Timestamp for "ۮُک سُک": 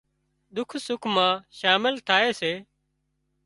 0.55-1.03